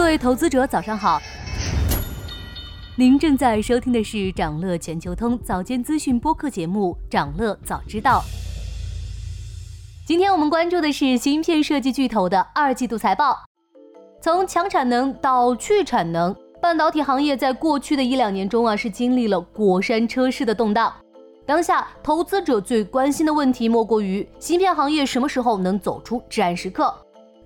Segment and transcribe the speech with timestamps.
[0.00, 1.20] 各位投资者，早上好。
[2.96, 8.20] 您正在收听的是长乐全球通早间资讯播客节目《长乐早知道》。
[10.06, 13.36] 今天我们关注的是芯片设计巨头的二季度财报。
[14.22, 20.90] 从强产能到去产能，半导体行业在过去的一两年中啊，是经历了过山车式的动荡。
[21.44, 26.90] 当下，投资者最关心的问题莫过于芯片行业什么时候能走出至暗时刻？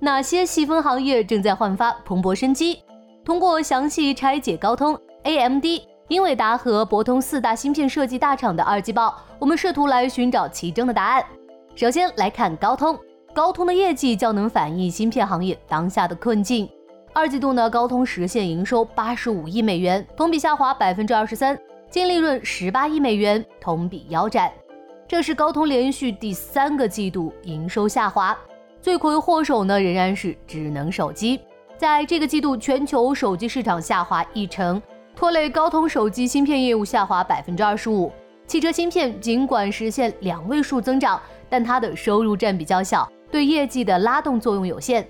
[0.01, 2.83] 哪些细分行业正在焕发蓬勃生机？
[3.25, 4.99] 通过详细拆解高通。
[5.23, 5.65] AMD、
[6.09, 11.25] 英伟达和博通四大芯片设计大厂的二季报，我们试图来寻找其中的答案。
[11.75, 12.99] 首先来看高通，
[13.33, 16.69] 高通的业绩较能反映芯片行业当下的困境。
[17.15, 21.59] 二季度呢，高通实现营收八十五亿美元，同比下滑百分之二十三，
[21.89, 24.53] 净利润十八亿美元，同比腰斩。
[25.09, 28.37] 这是高通连续第三个季度营收下滑，
[28.85, 31.41] 罪魁祸首呢仍然是智能手机。
[31.79, 34.81] 在这个季度，全球手机市场下滑一成。
[35.17, 38.13] 拖累高通手机芯片业务下滑百分之二十五。
[38.47, 45.09] 汽车芯片尽管实现两位数增长，但它的收入占比较小，对业绩的拉动作用有限。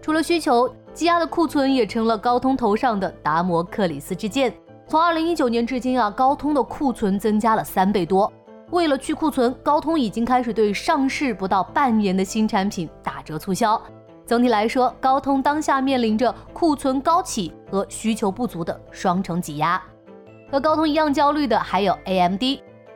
[0.00, 4.52] 除了需求积压的库存，也成了高通头上的达摩克里斯之剑。
[4.88, 8.32] 从二零一九年至今啊，高通的库存增加了三倍多。
[8.72, 13.80] 为了去库存，高通已经开始对上市不到半年的新产品打折促销。
[14.24, 19.80] 总体来说，高通当下面临着库存高企和需求不足的双重挤压。
[20.50, 22.42] 和高通一样焦虑的还有 AMD。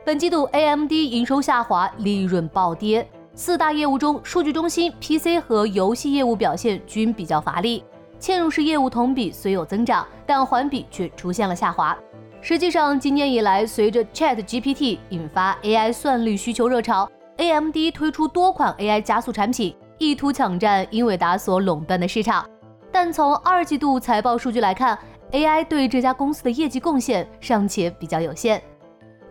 [0.03, 3.07] 本季度 AMD 营收下滑，利润暴跌。
[3.35, 7.83] 四大业务中，数据中心、PC 和游戏业务表现均比较乏力。
[8.19, 11.95] 嵌入式业务同比虽有增长，但环比却出现了下滑。
[12.41, 19.75] 实际上，今年以来，随着 ChatGPT 引发 AI 算力需求热潮，AMD 推出多款 AI 加速产品。
[19.99, 22.47] 意图抢占英伟达所垄断的市场，
[22.91, 24.95] 但从二季度财报数据来看
[25.31, 28.61] ，AI 对这家公司的业绩贡献尚且比较有限。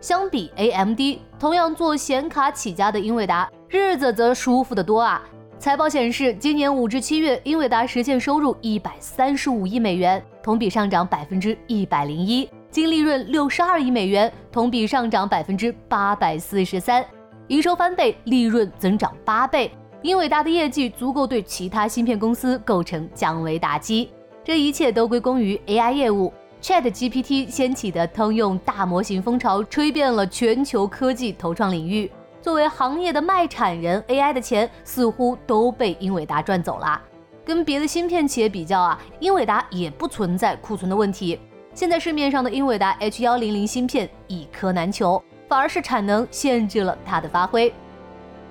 [0.01, 0.99] 相比 AMD，
[1.39, 5.23] 同样做显卡起家的英伟达，日子则舒服得多啊！
[5.57, 17.03] 财报显示，今年五至七月，英伟达实现收入一百三十五亿美元，同比上涨百分之一百零一；净利润六十二亿美元，同比上涨百分之八百四十三；
[17.47, 19.71] 营收翻倍，利润增长八倍。
[20.03, 24.11] 英伟达的业绩足够对其他芯片公司构成降维打击，
[24.43, 26.31] 这一切都归功于 AI 业务。
[26.61, 32.11] Chat GPT 掀起的通用大模型风潮，吹遍了全球科技投创领域。
[32.41, 37.01] 作为行业的卖产人，AI 的钱似乎都被英伟达赚走了。
[37.45, 41.39] 跟别的芯片企业比较啊，英伟达也不存在库存的问题。
[41.77, 47.71] 现在市面上的英伟达 H 幺零零芯片一颗难求，反而是产能限制了它的发挥。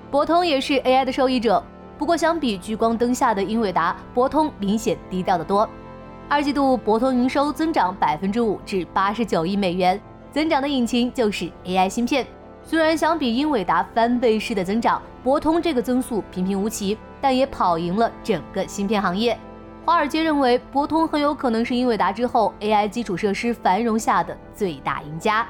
[0.09, 1.61] 博通也是 AI 的受益者，
[1.97, 5.69] 不过相比聚光灯下的英伟达，博通明显低调得多。
[6.29, 9.99] 二季度博通营收增长百分之五至八十九亿美元，
[10.31, 12.25] 增长的引擎就是 AI 芯片。
[12.63, 19.37] 虽然相比英伟达翻倍式的增长，博通这个增速平平无奇，但也跑赢了整个芯片行业。
[19.87, 25.47] 华尔街认为，博通很有可能是英伟达之后 AI 基础设施繁荣下的最大赢家。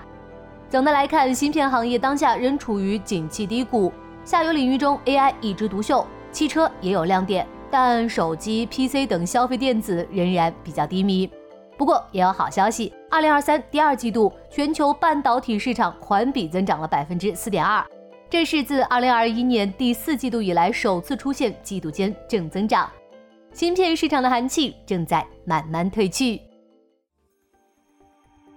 [0.69, 3.91] 总的来看，芯片行业当下仍处于景气低谷。
[4.23, 11.27] 下游领域中，AI 一枝独秀，汽车也有亮点，但手机、PC 等消费电子仍然比较低迷。
[11.75, 17.83] 不过也有好消息，二零二三第二季度全球半导体市场环比增长了百分之四点二，
[18.29, 22.87] 这是自二零二一年第四季度以来首次出现季度间正增长。
[23.57, 26.39] 芯片市场的寒气正在慢慢褪去。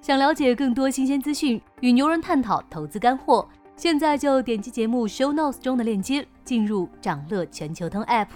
[0.02, 3.48] 想了解更多新鲜资讯，与牛人探讨投资干货。
[3.76, 8.26] 现在就点击节目 show notes 中的链接，进入掌乐全球通 app。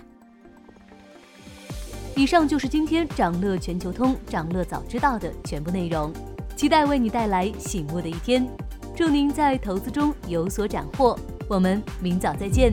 [2.17, 6.11] 以上就是今天掌乐全球通掌乐早知道的全部内容，
[6.57, 8.49] 期待为你带来醒目的一天。
[8.97, 11.15] 祝您在投资中有所斩获，
[11.47, 12.73] 我们明早再见。